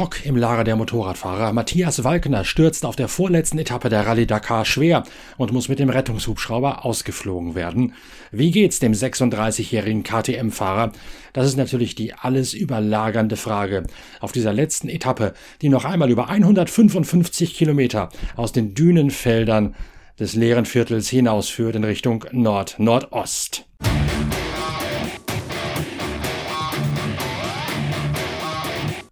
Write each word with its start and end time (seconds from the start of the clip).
Schock 0.00 0.24
im 0.24 0.34
Lager 0.34 0.64
der 0.64 0.76
Motorradfahrer. 0.76 1.52
Matthias 1.52 2.04
Walkner 2.04 2.46
stürzt 2.46 2.86
auf 2.86 2.96
der 2.96 3.06
vorletzten 3.06 3.58
Etappe 3.58 3.90
der 3.90 4.06
Rallye 4.06 4.24
Dakar 4.24 4.64
schwer 4.64 5.02
und 5.36 5.52
muss 5.52 5.68
mit 5.68 5.78
dem 5.78 5.90
Rettungshubschrauber 5.90 6.86
ausgeflogen 6.86 7.54
werden. 7.54 7.92
Wie 8.32 8.50
geht's 8.50 8.78
dem 8.78 8.94
36-jährigen 8.94 10.02
KTM-Fahrer? 10.02 10.92
Das 11.34 11.46
ist 11.46 11.58
natürlich 11.58 11.96
die 11.96 12.14
alles 12.14 12.54
überlagernde 12.54 13.36
Frage. 13.36 13.82
Auf 14.20 14.32
dieser 14.32 14.54
letzten 14.54 14.88
Etappe, 14.88 15.34
die 15.60 15.68
noch 15.68 15.84
einmal 15.84 16.10
über 16.10 16.30
155 16.30 17.54
Kilometer 17.54 18.08
aus 18.36 18.52
den 18.52 18.72
Dünenfeldern 18.72 19.74
des 20.18 20.34
leeren 20.34 20.64
Viertels 20.64 21.10
hinausführt 21.10 21.76
in 21.76 21.84
Richtung 21.84 22.24
Nord-Nordost. 22.32 23.66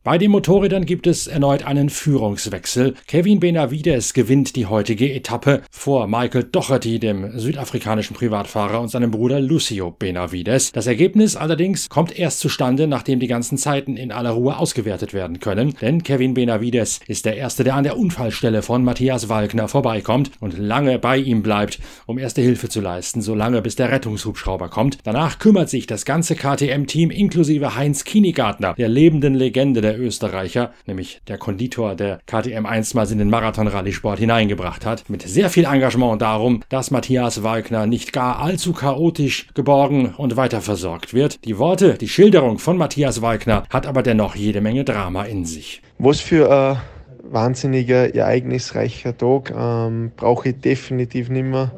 Bei 0.08 0.16
den 0.16 0.30
Motorrädern 0.30 0.86
gibt 0.86 1.06
es 1.06 1.26
erneut 1.26 1.64
einen 1.64 1.90
Führungswechsel. 1.90 2.94
Kevin 3.06 3.40
Benavides 3.40 4.14
gewinnt 4.14 4.56
die 4.56 4.64
heutige 4.64 5.12
Etappe 5.12 5.60
vor 5.70 6.06
Michael 6.06 6.44
Doherty, 6.44 6.98
dem 6.98 7.38
südafrikanischen 7.38 8.16
Privatfahrer, 8.16 8.80
und 8.80 8.88
seinem 8.88 9.10
Bruder 9.10 9.38
Lucio 9.38 9.90
Benavides. 9.90 10.72
Das 10.72 10.86
Ergebnis 10.86 11.36
allerdings 11.36 11.90
kommt 11.90 12.18
erst 12.18 12.40
zustande, 12.40 12.86
nachdem 12.86 13.20
die 13.20 13.26
ganzen 13.26 13.58
Zeiten 13.58 13.98
in 13.98 14.10
aller 14.10 14.30
Ruhe 14.30 14.56
ausgewertet 14.56 15.12
werden 15.12 15.40
können. 15.40 15.74
Denn 15.82 16.02
Kevin 16.02 16.32
Benavides 16.32 17.00
ist 17.06 17.26
der 17.26 17.36
Erste, 17.36 17.62
der 17.62 17.74
an 17.74 17.84
der 17.84 17.98
Unfallstelle 17.98 18.62
von 18.62 18.82
Matthias 18.82 19.28
Walkner 19.28 19.68
vorbeikommt 19.68 20.30
und 20.40 20.56
lange 20.56 20.98
bei 20.98 21.18
ihm 21.18 21.42
bleibt, 21.42 21.80
um 22.06 22.16
erste 22.16 22.40
Hilfe 22.40 22.70
zu 22.70 22.80
leisten, 22.80 23.20
solange 23.20 23.60
bis 23.60 23.76
der 23.76 23.92
Rettungshubschrauber 23.92 24.70
kommt. 24.70 24.96
Danach 25.04 25.38
kümmert 25.38 25.68
sich 25.68 25.86
das 25.86 26.06
ganze 26.06 26.34
KTM-Team 26.34 27.10
inklusive 27.10 27.76
Heinz 27.76 28.04
Kienigartner, 28.04 28.72
der 28.72 28.88
lebenden 28.88 29.34
Legende 29.34 29.82
der 29.82 29.97
Österreicher, 29.98 30.72
nämlich 30.86 31.20
der 31.28 31.38
Konditor, 31.38 31.94
der 31.94 32.20
KTM 32.26 32.66
einstmals 32.66 33.10
in 33.10 33.18
den 33.18 33.30
Marathon-Rallye-Sport 33.30 34.18
hineingebracht 34.18 34.86
hat, 34.86 35.08
mit 35.10 35.22
sehr 35.22 35.50
viel 35.50 35.64
Engagement 35.64 36.22
darum, 36.22 36.62
dass 36.68 36.90
Matthias 36.90 37.42
Wagner 37.42 37.86
nicht 37.86 38.12
gar 38.12 38.40
allzu 38.40 38.72
chaotisch 38.72 39.48
geborgen 39.54 40.14
und 40.16 40.36
weiter 40.36 40.60
versorgt 40.60 41.12
wird. 41.12 41.44
Die 41.44 41.58
Worte, 41.58 41.94
die 41.94 42.08
Schilderung 42.08 42.58
von 42.58 42.76
Matthias 42.78 43.22
Wagner 43.22 43.64
hat 43.70 43.86
aber 43.86 44.02
dennoch 44.02 44.34
jede 44.34 44.60
Menge 44.60 44.84
Drama 44.84 45.24
in 45.24 45.44
sich. 45.44 45.82
Was 45.98 46.20
für 46.20 46.50
ein 46.50 46.80
wahnsinniger, 47.22 48.14
ereignisreicher 48.14 49.16
Tag 49.16 49.52
ähm, 49.56 50.12
brauche 50.16 50.50
ich 50.50 50.60
definitiv 50.60 51.28
nicht 51.28 51.44
mehr 51.44 51.72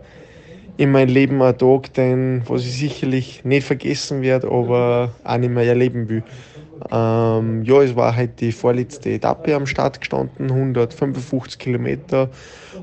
in 0.77 0.93
mein 0.93 1.09
Leben 1.09 1.43
einen 1.43 1.59
Tag, 1.59 1.93
den, 1.95 2.43
was 2.47 2.65
ich 2.65 2.77
sicherlich 2.77 3.45
nicht 3.45 3.67
vergessen 3.67 4.23
werde, 4.23 4.49
aber 4.49 5.13
auch 5.25 5.37
nicht 5.39 5.53
mehr 5.53 5.67
erleben 5.67 6.09
will. 6.09 6.23
Ähm, 6.91 7.63
ja, 7.65 7.83
es 7.83 7.95
war 7.95 8.17
halt 8.17 8.41
die 8.41 8.53
vorletzte 8.53 9.11
Etappe 9.11 9.55
am 9.55 9.67
Start 9.67 10.01
gestanden, 10.01 10.51
155 10.51 11.59
Kilometer, 11.59 12.31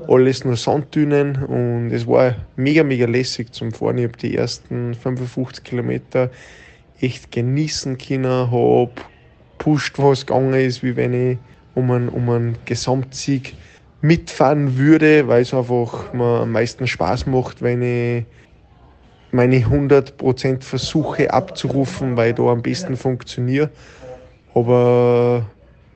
alles 0.06 0.44
nur 0.44 0.56
Sanddünen 0.56 1.36
und 1.44 1.90
es 1.90 2.06
war 2.06 2.36
mega, 2.56 2.84
mega 2.84 3.06
lässig 3.06 3.52
zum 3.52 3.72
Fahren. 3.72 3.98
Ich 3.98 4.04
habe 4.04 4.16
die 4.16 4.36
ersten 4.36 4.94
55 4.94 5.64
Kilometer 5.64 6.30
echt 7.00 7.32
genießen 7.32 7.98
können, 7.98 8.50
habe 8.50 8.90
pusht, 9.58 9.98
was 9.98 10.26
gegangen 10.26 10.54
ist, 10.54 10.82
wie 10.82 10.94
wenn 10.94 11.32
ich 11.32 11.38
um 11.74 11.90
einen, 11.90 12.08
um 12.08 12.30
einen 12.30 12.56
Gesamtsieg 12.64 13.54
mitfahren 14.00 14.76
würde, 14.76 15.26
weil 15.28 15.42
es 15.42 15.52
einfach 15.52 16.12
mir 16.12 16.42
am 16.42 16.52
meisten 16.52 16.86
Spaß 16.86 17.26
macht, 17.26 17.62
wenn 17.62 17.82
ich 17.82 18.24
meine 19.32 19.56
100% 19.56 20.62
versuche 20.62 21.32
abzurufen, 21.32 22.16
weil 22.16 22.30
ich 22.30 22.36
da 22.36 22.44
am 22.44 22.62
besten 22.62 22.96
funktioniert. 22.96 23.70
Aber 24.54 25.46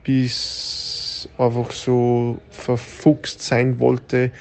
bis 0.03 1.29
einfach 1.37 1.71
so 1.71 2.37
verfuchst 2.49 3.41
sein 3.41 3.79
wollte, 3.79 4.31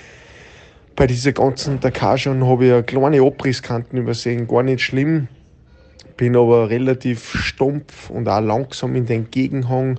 bei 0.94 1.06
dieser 1.06 1.32
ganzen 1.32 1.80
Dakar 1.80 2.18
schon 2.18 2.46
habe 2.46 2.66
ich 2.66 2.72
eine 2.72 2.82
kleine 2.82 3.22
Abrisskanten 3.22 3.98
übersehen, 3.98 4.46
gar 4.46 4.62
nicht 4.62 4.82
schlimm. 4.82 5.28
Bin 6.16 6.36
aber 6.36 6.68
relativ 6.68 7.34
stumpf 7.34 8.10
und 8.10 8.28
auch 8.28 8.40
langsam 8.40 8.94
in 8.94 9.06
den 9.06 9.30
Gegenhang 9.30 9.98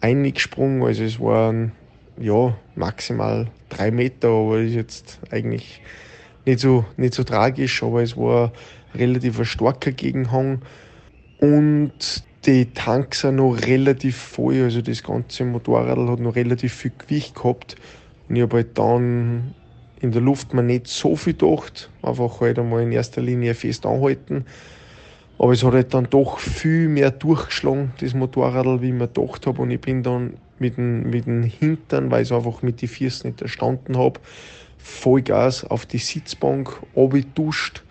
eingesprungen. 0.00 0.84
Also 0.84 1.02
es 1.02 1.18
waren 1.18 1.72
ja 2.18 2.56
maximal 2.74 3.48
drei 3.68 3.90
Meter, 3.90 4.28
aber 4.28 4.60
ist 4.60 4.74
jetzt 4.74 5.20
eigentlich 5.30 5.80
nicht 6.44 6.60
so, 6.60 6.84
nicht 6.96 7.14
so 7.14 7.24
tragisch, 7.24 7.82
aber 7.82 8.02
es 8.02 8.16
war 8.16 8.52
relativ 8.94 9.38
ein 9.38 9.44
starker 9.44 9.92
Gegenhang. 9.92 10.62
Und 11.38 12.24
die 12.46 12.66
Tanks 12.72 13.20
sind 13.20 13.36
noch 13.36 13.54
relativ 13.54 14.16
voll, 14.16 14.62
also 14.62 14.82
das 14.82 15.02
ganze 15.02 15.44
Motorrad 15.44 15.98
hat 15.98 16.20
noch 16.20 16.34
relativ 16.34 16.74
viel 16.74 16.92
Gewicht 16.96 17.34
gehabt. 17.34 17.76
Und 18.28 18.36
ich 18.36 18.42
habe 18.42 18.56
halt 18.56 18.78
dann 18.78 19.54
in 20.00 20.10
der 20.10 20.20
Luft 20.20 20.52
mir 20.52 20.62
nicht 20.62 20.88
so 20.88 21.14
viel 21.14 21.34
gedacht, 21.34 21.90
einfach 22.02 22.40
halt 22.40 22.58
einmal 22.58 22.82
in 22.82 22.92
erster 22.92 23.22
Linie 23.22 23.54
fest 23.54 23.86
anhalten. 23.86 24.46
Aber 25.38 25.52
es 25.52 25.64
hat 25.64 25.72
halt 25.72 25.94
dann 25.94 26.08
doch 26.10 26.38
viel 26.38 26.88
mehr 26.88 27.10
durchgeschlagen, 27.10 27.92
das 28.00 28.14
Motorrad, 28.14 28.82
wie 28.82 28.88
ich 28.88 28.92
mir 28.92 29.08
gedacht 29.08 29.46
habe. 29.46 29.62
Und 29.62 29.70
ich 29.70 29.80
bin 29.80 30.02
dann 30.02 30.34
mit 30.62 30.78
dem, 30.78 31.10
mit 31.10 31.26
dem 31.26 31.42
Hintern, 31.42 32.10
weil 32.10 32.22
ich 32.22 32.32
einfach 32.32 32.62
mit 32.62 32.80
den 32.80 32.88
Füßen 32.88 33.30
nicht 33.30 33.42
erstanden 33.42 33.98
habe, 33.98 34.20
Vollgas 34.78 35.64
auf 35.64 35.84
die 35.84 35.98
Sitzbank 35.98 36.70
abgeduscht 36.96 37.82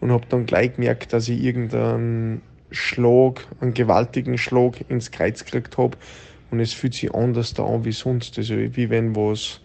und 0.00 0.10
habe 0.10 0.26
dann 0.28 0.46
gleich 0.46 0.74
gemerkt, 0.74 1.12
dass 1.12 1.28
ich 1.28 1.42
irgendeinen 1.42 2.42
Schlag, 2.70 3.46
einen 3.60 3.74
gewaltigen 3.74 4.36
Schlag 4.36 4.84
ins 4.88 5.10
Kreuz 5.10 5.44
gekriegt 5.44 5.78
habe 5.78 5.96
und 6.50 6.60
es 6.60 6.72
fühlt 6.72 6.94
sich 6.94 7.14
anders 7.14 7.54
da 7.54 7.64
an 7.64 7.84
wie 7.84 7.92
sonst. 7.92 8.36
Also 8.38 8.54
wie 8.56 8.90
wenn 8.90 9.14
was 9.14 9.60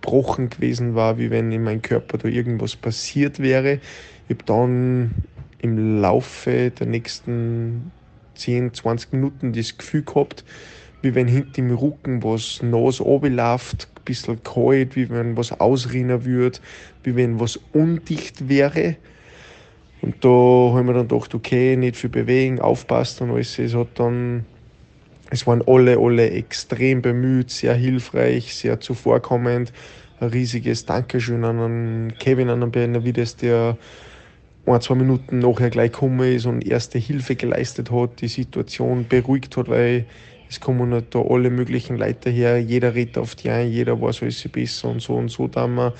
gebrochen 0.00 0.50
gewesen 0.50 0.94
war, 0.94 1.18
wie 1.18 1.30
wenn 1.30 1.52
in 1.52 1.62
meinem 1.62 1.82
Körper 1.82 2.18
da 2.18 2.28
irgendwas 2.28 2.76
passiert 2.76 3.38
wäre. 3.38 3.80
Ich 4.28 4.36
habe 4.36 4.44
dann 4.46 5.10
im 5.58 6.00
Laufe 6.00 6.70
der 6.70 6.86
nächsten 6.86 7.90
10, 8.34 8.72
20 8.72 9.12
Minuten 9.12 9.52
das 9.52 9.76
Gefühl 9.76 10.02
gehabt, 10.02 10.44
wie 11.02 11.14
wenn 11.14 11.26
hinter 11.26 11.58
im 11.58 11.74
Rücken 11.74 12.22
was 12.22 12.62
Nase 12.62 13.02
runterläuft, 13.02 13.88
ein 13.96 14.04
bisschen 14.04 14.42
kalt, 14.42 14.96
wie 14.96 15.08
wenn 15.10 15.36
was 15.36 15.58
ausrinnen 15.58 16.24
würde, 16.24 16.58
wie 17.02 17.16
wenn 17.16 17.40
was 17.40 17.58
undicht 17.72 18.48
wäre. 18.48 18.96
Und 20.02 20.24
da 20.24 20.28
haben 20.28 20.86
wir 20.86 20.94
dann 20.94 21.08
gedacht, 21.08 21.34
okay, 21.34 21.76
nicht 21.76 21.96
viel 21.96 22.10
bewegen, 22.10 22.60
aufpasst 22.60 23.20
und 23.20 23.30
alles. 23.30 23.58
Es 23.58 23.74
hat 23.74 23.88
dann, 23.94 24.44
es 25.30 25.46
waren 25.46 25.62
alle, 25.66 25.98
alle 25.98 26.30
extrem 26.30 27.02
bemüht, 27.02 27.50
sehr 27.50 27.74
hilfreich, 27.74 28.54
sehr 28.54 28.80
zuvorkommend. 28.80 29.72
Ein 30.18 30.28
riesiges 30.28 30.86
Dankeschön 30.86 31.44
an 31.44 32.12
Kevin, 32.18 32.48
an 32.48 32.60
den 32.60 32.70
Benavides, 32.70 33.36
der 33.36 33.76
ein, 34.66 34.80
zwei 34.80 34.94
Minuten 34.94 35.38
nachher 35.38 35.70
gleich 35.70 35.92
gekommen 35.92 36.34
ist 36.34 36.46
und 36.46 36.66
erste 36.66 36.98
Hilfe 36.98 37.36
geleistet 37.36 37.90
hat, 37.90 38.20
die 38.20 38.28
Situation 38.28 39.06
beruhigt 39.08 39.56
hat, 39.56 39.68
weil 39.68 40.04
es 40.50 40.58
kommen 40.58 40.92
halt 40.92 41.14
da 41.14 41.20
alle 41.20 41.48
möglichen 41.48 41.96
Leute 41.96 42.28
her, 42.28 42.60
jeder 42.60 42.96
redet 42.96 43.18
auf 43.18 43.36
die 43.36 43.50
ein, 43.50 43.70
jeder 43.70 44.00
weiß 44.00 44.22
alles 44.22 44.46
besser 44.48 44.88
und 44.88 45.00
so 45.00 45.14
und 45.14 45.30
so. 45.30 45.46
Da 45.46 45.68
wir, 45.68 45.94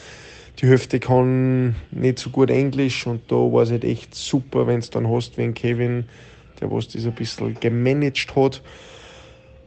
die 0.61 0.67
Hälfte 0.67 0.99
kann 0.99 1.77
nicht 1.93 2.19
so 2.19 2.31
gut 2.31 2.51
Englisch 2.51 3.07
und 3.07 3.31
da 3.31 3.37
war 3.37 3.63
es 3.63 3.71
halt 3.71 3.85
echt 3.85 4.13
super, 4.13 4.67
wenn 4.67 4.81
es 4.81 4.91
dann 4.91 5.09
hast 5.09 5.39
wie 5.39 5.43
ein 5.43 5.55
Kevin, 5.55 6.05
der 6.61 6.69
was 6.73 6.89
das 6.89 7.07
ein 7.07 7.15
bisschen 7.15 7.59
gemanagt 7.61 8.35
hat. 8.35 8.61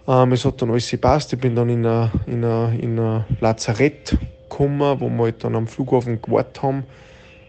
Ähm, 0.05 0.33
es 0.33 0.43
hat 0.43 0.61
dann 0.61 0.71
alles 0.71 0.91
gepasst. 0.91 1.31
Ich 1.31 1.39
bin 1.39 1.55
dann 1.55 1.69
in 1.69 1.85
ein 1.85 2.11
in 2.27 2.43
in 2.43 3.23
Lazarett 3.39 4.17
gekommen, 4.49 4.99
wo 4.99 5.07
wir 5.07 5.23
halt 5.23 5.45
dann 5.45 5.55
am 5.55 5.67
Flughafen 5.67 6.21
gewartet 6.21 6.61
haben. 6.61 6.83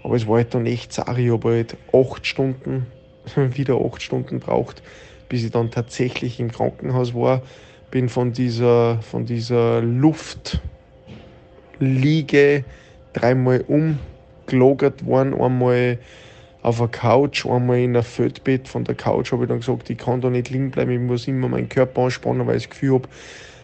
Aber 0.05 0.15
es 0.15 0.29
war 0.29 0.37
halt 0.37 0.55
dann 0.55 0.67
echt 0.67 0.93
zart. 0.93 1.19
Ich 1.19 1.33
habe 1.33 1.51
halt 1.51 1.77
acht 1.93 2.25
Stunden, 2.25 2.87
wieder 3.35 3.81
acht 3.85 4.03
Stunden 4.03 4.39
braucht, 4.39 4.85
bis 5.29 5.45
ich 5.45 5.51
dann 5.51 5.71
tatsächlich 5.71 6.41
im 6.41 6.51
Krankenhaus 6.51 7.15
war. 7.15 7.43
Bin 7.91 8.09
von 8.09 8.33
dieser, 8.33 9.03
von 9.03 9.27
dieser 9.27 9.81
Luftliege 9.81 10.55
dreimal 13.13 13.65
umgelagert 13.67 15.07
worden. 15.07 15.41
Einmal 15.41 15.99
auf 16.63 16.79
der 16.79 16.89
Couch, 16.89 17.47
einmal 17.47 17.79
in 17.79 17.97
ein 17.97 18.03
Feldbett. 18.03 18.69
Von 18.69 18.85
der 18.85 18.95
Couch 18.95 19.33
habe 19.33 19.45
ich 19.45 19.49
dann 19.49 19.61
gesagt, 19.61 19.91
ich 19.91 19.99
kann 19.99 20.21
da 20.21 20.31
nicht 20.31 20.51
liegen 20.51 20.71
bleiben, 20.71 20.91
ich 20.91 21.01
muss 21.01 21.29
immer 21.29 21.49
meinen 21.49 21.69
Körper 21.69 22.03
anspannen, 22.03 22.47
weil 22.47 22.57
ich 22.57 22.65
das 22.65 22.71
Gefühl 22.71 22.95
habe, 22.95 23.09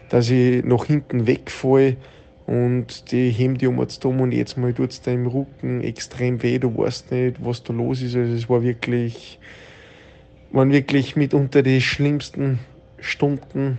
dass 0.09 0.29
ich 0.29 0.63
nach 0.63 0.85
hinten 0.85 1.25
wegfalle. 1.25 1.97
Und 2.47 3.11
die 3.11 3.29
heben 3.29 3.57
die 3.57 3.67
um 3.67 3.79
und 3.79 4.31
jetzt 4.33 4.57
mal 4.57 4.73
tut 4.73 4.91
es 4.91 5.01
da 5.01 5.11
im 5.11 5.25
Rücken 5.25 5.81
extrem 5.81 6.43
weh, 6.43 6.59
du 6.59 6.75
weißt 6.75 7.11
nicht, 7.11 7.37
was 7.39 7.63
da 7.63 7.71
los 7.71 8.01
ist. 8.01 8.15
Also 8.15 8.33
es 8.33 8.49
war 8.49 8.61
wirklich 8.61 9.39
waren 10.51 10.71
wirklich 10.71 11.15
mitunter 11.15 11.63
die 11.63 11.81
schlimmsten 11.81 12.59
Stunden 12.99 13.77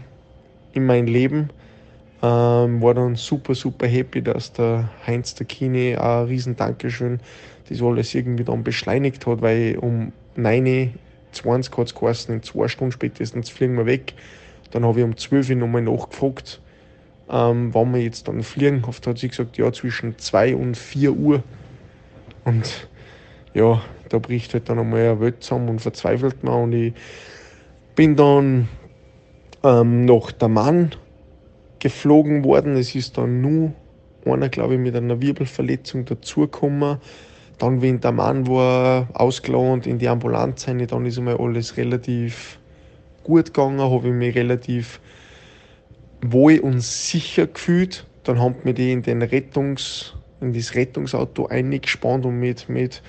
in 0.73 0.87
meinem 0.87 1.07
Leben. 1.07 1.51
Ähm, 2.23 2.81
war 2.81 2.95
dann 2.95 3.17
super, 3.17 3.55
super 3.55 3.87
happy, 3.87 4.23
dass 4.23 4.53
der 4.53 4.91
Heinz 5.07 5.35
der 5.35 5.47
Kine 5.47 6.01
ein 6.01 6.27
riesen 6.27 6.57
Dankeschön 6.57 7.21
das 7.69 7.83
alles 7.83 8.15
irgendwie 8.15 8.45
dann 8.45 8.65
beschleunigt 8.65 9.27
hat, 9.27 9.43
weil 9.43 9.79
um 9.79 10.13
9.20 10.37 11.45
Uhr 11.45 11.79
hat 11.79 11.87
es 11.87 11.95
geheißen, 11.95 12.35
in 12.35 12.43
zwei 12.43 12.69
Stunden 12.69 12.93
spätestens 12.93 13.51
fliegen 13.51 13.77
wir 13.77 13.87
weg. 13.87 14.15
dann 14.71 14.85
habe 14.85 15.01
ich 15.01 15.05
um 15.05 15.17
12 15.17 15.51
Uhr 15.51 15.57
nochmal 15.57 15.83
nachgefragt, 15.83 16.61
ähm, 17.29 17.75
wann 17.75 17.93
wir 17.93 18.03
jetzt 18.03 18.29
dann 18.29 18.43
fliegen. 18.43 18.85
Oft 18.87 19.07
hat 19.07 19.19
sie 19.19 19.29
gesagt, 19.29 19.59
ja, 19.59 19.73
zwischen 19.73 20.19
2 20.19 20.57
und 20.57 20.77
4 20.77 21.13
Uhr. 21.13 21.43
Und 22.45 22.89
ja, 23.55 23.83
da 24.09 24.19
bricht 24.19 24.55
halt 24.55 24.69
dann 24.69 24.79
einmal 24.79 25.01
eine 25.01 25.21
Welt 25.21 25.43
zusammen 25.43 25.69
und 25.69 25.81
verzweifelt 25.81 26.43
man. 26.45 26.65
Und 26.65 26.73
ich 26.73 26.95
bin 27.95 28.17
dann 28.17 28.69
ähm, 29.63 30.05
nach 30.05 30.33
Mann 30.49 30.91
geflogen 31.79 32.45
worden. 32.45 32.77
Es 32.77 32.95
ist 32.95 33.19
dann 33.19 33.41
nur 33.41 33.73
einer, 34.25 34.49
glaube 34.49 34.75
ich, 34.75 34.81
mit 34.81 34.95
einer 34.95 35.21
Wirbelverletzung 35.21 36.05
dazugekommen. 36.05 36.99
Dann, 37.59 37.83
wenn 37.83 38.01
der 38.01 38.13
Mann 38.13 38.47
war 38.47 39.09
ausgelohnt 39.15 39.87
in 39.87 39.99
die 39.99 40.09
Ambulanz 40.09 40.67
rein, 40.69 40.85
dann 40.87 41.07
ist 41.07 41.19
einmal 41.19 41.37
alles 41.37 41.77
relativ 41.77 42.59
gut 43.25 43.47
gegangen, 43.47 43.81
habe 43.81 44.09
ich 44.09 44.15
mich 44.15 44.35
relativ 44.35 45.01
wohl 46.23 46.59
und 46.59 46.81
sicher 46.81 47.47
gefühlt. 47.47 48.07
Dann 48.25 48.41
haben 48.41 48.57
wir 48.63 48.73
die 48.73 48.93
in 48.93 49.03
den 49.03 49.23
Rettungs, 49.23 50.15
in 50.41 50.53
das 50.53 50.75
Rettungsauto 50.75 51.47
eingespannt 51.47 52.25
und 52.25 52.39
mit, 52.39 52.69
mit, 52.69 53.03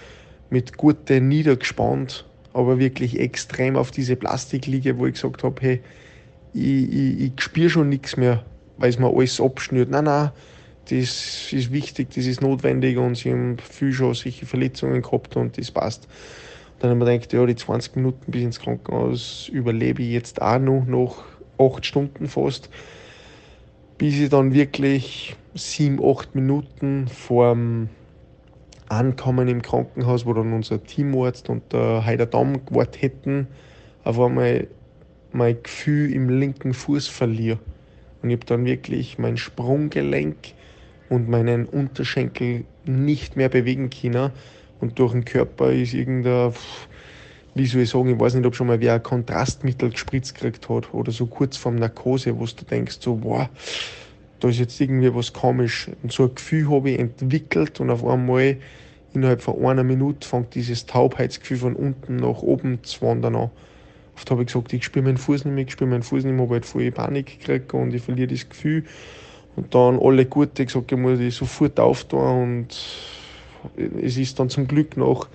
mit 0.54 0.78
Gurte 0.78 1.20
niedergespannt, 1.20 2.26
aber 2.54 2.78
wirklich 2.78 3.20
extrem 3.20 3.76
auf 3.76 3.90
diese 3.90 4.16
Plastikliege, 4.16 5.00
wo 5.00 5.08
ich 5.08 5.16
gesagt 5.16 5.44
habe, 5.44 5.60
hey, 5.60 5.82
ich, 6.54 6.94
ich, 6.94 7.22
ich 7.22 7.32
spüre 7.40 7.72
schon 7.72 7.90
nichts 7.90 8.16
mehr, 8.16 8.46
weil 8.78 8.92
es 8.92 9.00
mir 9.00 9.10
alles 9.10 9.42
abschnürt. 9.42 9.90
Nein, 9.90 10.04
nein, 10.04 10.30
das 10.92 11.52
ist 11.52 11.72
wichtig, 11.72 12.10
das 12.14 12.28
ist 12.28 12.42
notwendig 12.42 12.98
und 12.98 13.16
sie 13.16 13.32
haben 13.32 13.58
viel 13.58 13.92
schon 13.94 14.14
solche 14.14 14.46
Verletzungen 14.46 15.02
gehabt 15.02 15.36
und 15.36 15.58
das 15.58 15.72
passt. 15.72 16.08
Dann 16.80 16.92
haben 16.92 17.00
wir 17.00 17.06
gedacht, 17.06 17.34
ja, 17.34 17.46
die 17.48 17.56
20 17.56 17.96
Minuten 17.96 18.32
bis 18.32 18.44
ins 18.44 18.60
Krankenhaus 18.60 19.50
überlebe 19.52 20.04
ich 20.04 20.12
jetzt 20.12 20.40
auch 20.40 20.60
noch, 20.60 20.86
nach 20.86 21.24
acht 21.58 21.84
Stunden 21.84 22.28
fast, 22.28 22.70
bis 23.98 24.20
ich 24.20 24.30
dann 24.30 24.54
wirklich 24.54 25.36
sieben, 25.56 26.00
acht 26.04 26.36
Minuten 26.36 27.08
vorm 27.08 27.90
Ankommen 28.90 29.48
im 29.48 29.62
Krankenhaus, 29.62 30.26
wo 30.26 30.34
dann 30.34 30.54
unser 30.54 30.84
Teamarzt 30.84 31.50
und 31.50 31.74
der 31.74 32.06
Heider 32.06 32.26
Damm 32.26 32.66
gewartet 32.66 33.02
hätten, 33.02 33.48
auf 34.04 34.20
einmal 34.20 34.68
mein 35.32 35.62
Gefühl 35.62 36.12
im 36.14 36.30
linken 36.30 36.74
Fuß 36.74 37.08
verliere. 37.08 37.60
Und 38.22 38.30
ich 38.30 38.38
habe 38.38 38.46
dann 38.46 38.66
wirklich 38.66 39.18
mein 39.18 39.38
Sprunggelenk 39.38 40.38
und 41.10 41.30
meinen 41.30 41.66
Unterschenkel 41.66 42.66
nicht 42.86 43.36
mehr 43.36 43.50
bewegen 43.50 43.90
können. 43.90 44.32
Und 44.80 45.00
durch 45.00 45.14
den 45.14 45.26
Körper 45.26 45.72
ist 45.72 45.94
irgendein, 45.94 46.54
wie 47.56 47.66
soll 47.66 47.82
ich 47.82 47.90
sagen, 47.90 48.10
ich 48.10 48.20
weiß 48.20 48.36
nicht, 48.36 48.46
ob 48.46 48.56
schon 48.56 48.68
mal 48.68 48.80
wer 48.80 48.96
ein 48.96 49.04
Kontrastmittel 49.04 49.92
gespritzt 49.92 50.36
gekriegt 50.36 50.70
hat 50.70 50.94
oder 50.94 51.12
so 51.12 51.26
kurz 51.26 51.58
vorm 51.58 51.76
Narkose, 51.76 52.38
wo 52.40 52.46
du 52.46 52.66
denkst, 52.66 52.98
so, 53.00 53.16
boah, 53.16 53.50
da 54.44 54.50
ist 54.50 54.60
jetzt 54.60 54.82
irgendwie 54.82 55.16
was 55.16 55.32
komisch. 55.32 55.90
Und 56.04 56.12
so 56.12 56.24
ein 56.24 56.36
Gefühl 56.36 56.70
habe 56.70 56.90
ich 56.90 57.00
entwickelt 57.00 57.80
und 57.80 57.90
auf 57.90 58.06
einmal 58.06 58.58
innerhalb 59.14 59.42
von 59.42 59.66
einer 59.66 59.86
Minute 59.86 60.28
fängt 60.28 60.54
dieses 60.54 60.86
Taubheitsgefühl 60.86 61.58
von 61.58 61.76
unten 61.78 62.18
nach 62.18 62.42
oben 62.42 62.84
zu 62.84 63.04
wandern 63.04 63.38
an. 63.38 63.52
Oft 64.18 64.30
habe 64.30 64.42
ich 64.42 64.48
gesagt, 64.48 64.74
ich 64.74 64.84
spüre 64.84 65.06
meinen 65.06 65.16
Fuß 65.16 65.46
nicht 65.46 65.54
mehr, 65.54 65.64
ich 65.64 65.72
spüre 65.72 65.90
meinen 65.90 66.04
Fuß 66.04 66.26
nicht 66.26 66.34
mehr, 66.34 66.44
habe 66.44 66.56
halt 66.56 66.66
voll 66.66 66.92
Panik 66.92 67.40
gekriegt 67.40 67.74
und 67.74 67.94
ich 67.94 68.02
verliere 68.02 68.28
das 68.28 68.50
Gefühl. 68.50 68.84
Und 69.56 69.74
dann 69.74 69.98
alle 69.98 70.26
Gute 70.26 70.66
gesagt, 70.66 70.92
ich 70.92 70.98
muss 70.98 71.20
sofort 71.38 71.80
auftun 71.80 72.42
und 72.42 72.68
es 74.02 74.18
ist 74.18 74.38
dann 74.40 74.50
zum 74.50 74.68
Glück 74.68 74.98
nach 74.98 75.30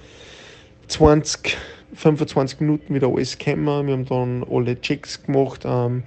20, 0.88 1.56
25 1.94 2.60
Minuten 2.60 2.94
wieder 2.94 3.08
alles 3.08 3.38
gekommen. 3.38 3.86
Wir 3.86 3.94
haben 3.94 4.04
dann 4.04 4.44
alle 4.50 4.78
Checks 4.78 5.22
gemacht. 5.22 5.62
Ähm, 5.64 6.02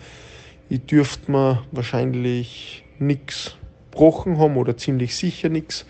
ich 0.69 0.85
dürfte 0.85 1.31
mir 1.31 1.63
wahrscheinlich 1.71 2.83
nichts 3.01 3.57
gebrochen 3.91 4.37
haben 4.37 4.57
oder 4.57 4.77
ziemlich 4.77 5.15
sicher 5.15 5.49
nichts 5.49 5.85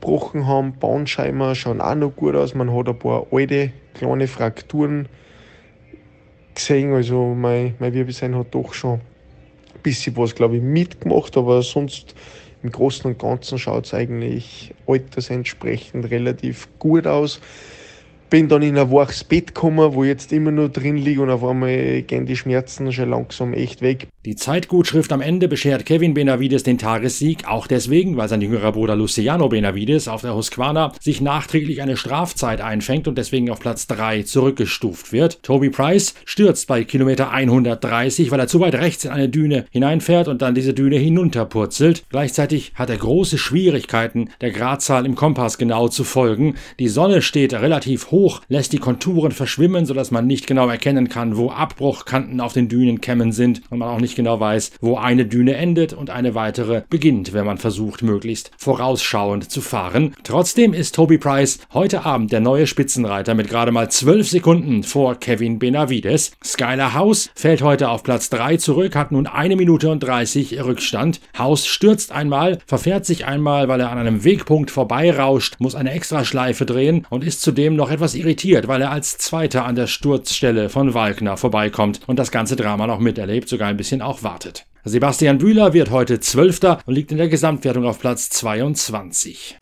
gebrochen 0.00 0.46
haben. 0.46 0.78
Bahnscheimer 0.78 1.54
schauen 1.54 1.80
auch 1.80 1.94
noch 1.94 2.14
gut 2.14 2.34
aus. 2.34 2.54
Man 2.54 2.74
hat 2.74 2.88
ein 2.88 2.98
paar 2.98 3.26
alte 3.30 3.72
kleine 3.94 4.26
Frakturen 4.26 5.08
gesehen. 6.54 6.92
Also 6.92 7.34
mein, 7.34 7.74
mein 7.78 7.94
Wirbelsein 7.94 8.34
hat 8.34 8.54
doch 8.54 8.74
schon 8.74 9.00
bisschen 9.82 10.16
was, 10.16 10.34
glaube 10.34 10.56
ich, 10.56 10.62
mitgemacht, 10.62 11.36
aber 11.36 11.62
sonst 11.62 12.16
im 12.64 12.72
Großen 12.72 13.08
und 13.08 13.20
Ganzen 13.20 13.56
schaut 13.56 13.86
es 13.86 13.94
eigentlich 13.94 14.74
altersentsprechend 14.88 16.10
relativ 16.10 16.68
gut 16.80 17.06
aus 17.06 17.40
bin 18.28 18.48
dann 18.48 18.62
in 18.62 18.76
ein 18.76 18.90
waches 18.90 19.24
Bett 19.24 19.54
gekommen, 19.54 19.94
wo 19.94 20.02
ich 20.02 20.08
jetzt 20.08 20.32
immer 20.32 20.50
nur 20.50 20.68
drin 20.68 20.96
liege 20.96 21.22
und 21.22 21.30
auf 21.30 21.44
einmal 21.44 22.02
gehen 22.02 22.26
die 22.26 22.36
Schmerzen 22.36 22.92
schon 22.92 23.10
langsam 23.10 23.52
echt 23.52 23.82
weg. 23.82 24.08
Die 24.26 24.34
Zeitgutschrift 24.34 25.12
am 25.12 25.20
Ende 25.20 25.46
beschert 25.46 25.86
Kevin 25.86 26.12
Benavides 26.12 26.64
den 26.64 26.78
Tagessieg, 26.78 27.46
auch 27.46 27.68
deswegen, 27.68 28.16
weil 28.16 28.28
sein 28.28 28.40
jüngerer 28.40 28.72
Bruder 28.72 28.96
Luciano 28.96 29.48
Benavides 29.48 30.08
auf 30.08 30.22
der 30.22 30.34
Husqvarna 30.34 30.90
sich 31.00 31.20
nachträglich 31.20 31.80
eine 31.80 31.96
Strafzeit 31.96 32.60
einfängt 32.60 33.06
und 33.06 33.18
deswegen 33.18 33.50
auf 33.50 33.60
Platz 33.60 33.86
3 33.86 34.24
zurückgestuft 34.24 35.12
wird. 35.12 35.44
Toby 35.44 35.70
Price 35.70 36.16
stürzt 36.24 36.66
bei 36.66 36.82
Kilometer 36.82 37.30
130, 37.30 38.32
weil 38.32 38.40
er 38.40 38.48
zu 38.48 38.58
weit 38.58 38.74
rechts 38.74 39.04
in 39.04 39.12
eine 39.12 39.28
Düne 39.28 39.66
hineinfährt 39.70 40.26
und 40.26 40.42
dann 40.42 40.56
diese 40.56 40.74
Düne 40.74 40.96
hinunterpurzelt. 40.96 42.02
Gleichzeitig 42.10 42.72
hat 42.74 42.90
er 42.90 42.96
große 42.96 43.38
Schwierigkeiten, 43.38 44.30
der 44.40 44.50
Gradzahl 44.50 45.06
im 45.06 45.14
Kompass 45.14 45.56
genau 45.56 45.86
zu 45.86 46.02
folgen. 46.02 46.56
Die 46.80 46.88
Sonne 46.88 47.22
steht 47.22 47.54
relativ 47.54 48.10
hoch 48.10 48.40
lässt 48.48 48.72
die 48.72 48.78
Konturen 48.78 49.30
verschwimmen, 49.30 49.86
sodass 49.86 50.10
man 50.10 50.26
nicht 50.26 50.48
genau 50.48 50.68
erkennen 50.68 51.08
kann, 51.08 51.36
wo 51.36 51.52
Abbruchkanten 51.52 52.40
auf 52.40 52.54
den 52.54 52.68
Dünenkämmen 52.68 53.30
sind 53.30 53.62
und 53.70 53.78
man 53.78 53.88
auch 53.88 54.00
nicht 54.00 54.15
genau 54.16 54.40
weiß, 54.40 54.72
wo 54.80 54.96
eine 54.96 55.26
Düne 55.26 55.54
endet 55.54 55.92
und 55.92 56.10
eine 56.10 56.34
weitere 56.34 56.82
beginnt, 56.88 57.32
wenn 57.32 57.46
man 57.46 57.58
versucht, 57.58 58.02
möglichst 58.02 58.50
vorausschauend 58.56 59.50
zu 59.50 59.60
fahren. 59.60 60.14
Trotzdem 60.24 60.72
ist 60.72 60.94
Toby 60.94 61.18
Price 61.18 61.58
heute 61.74 62.06
Abend 62.06 62.32
der 62.32 62.40
neue 62.40 62.66
Spitzenreiter 62.66 63.34
mit 63.34 63.48
gerade 63.48 63.70
mal 63.70 63.90
12 63.90 64.30
Sekunden 64.30 64.82
vor 64.82 65.16
Kevin 65.16 65.58
Benavides. 65.58 66.32
Skylar 66.42 66.94
House 66.94 67.30
fällt 67.34 67.60
heute 67.60 67.90
auf 67.90 68.02
Platz 68.02 68.30
3 68.30 68.56
zurück, 68.56 68.96
hat 68.96 69.12
nun 69.12 69.26
eine 69.26 69.56
Minute 69.56 69.90
und 69.90 70.00
30 70.00 70.64
Rückstand. 70.64 71.20
House 71.38 71.66
stürzt 71.66 72.12
einmal, 72.12 72.58
verfährt 72.66 73.04
sich 73.04 73.26
einmal, 73.26 73.68
weil 73.68 73.80
er 73.80 73.92
an 73.92 73.98
einem 73.98 74.24
Wegpunkt 74.24 74.70
vorbeirauscht, 74.70 75.56
muss 75.58 75.74
eine 75.74 75.92
Extraschleife 75.92 76.64
drehen 76.64 77.06
und 77.10 77.22
ist 77.22 77.42
zudem 77.42 77.76
noch 77.76 77.90
etwas 77.90 78.06
etwas 78.06 78.14
irritiert, 78.14 78.68
weil 78.68 78.82
er 78.82 78.92
als 78.92 79.18
Zweiter 79.18 79.64
an 79.64 79.74
der 79.74 79.88
Sturzstelle 79.88 80.68
von 80.68 80.94
Walkner 80.94 81.36
vorbeikommt 81.36 81.98
und 82.06 82.20
das 82.20 82.30
ganze 82.30 82.54
Drama 82.54 82.86
noch 82.86 83.00
miterlebt, 83.00 83.48
sogar 83.48 83.66
ein 83.66 83.76
bisschen 83.76 84.00
auch 84.06 84.22
wartet. 84.22 84.66
Sebastian 84.84 85.38
Bühler 85.38 85.72
wird 85.72 85.90
heute 85.90 86.20
Zwölfter 86.20 86.78
und 86.86 86.94
liegt 86.94 87.10
in 87.10 87.18
der 87.18 87.28
Gesamtwertung 87.28 87.84
auf 87.84 87.98
Platz 87.98 88.30
22. 88.30 89.58